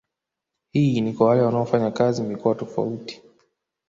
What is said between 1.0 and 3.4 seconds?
ni kwa wale wanaofanya kazi mikoa tofauti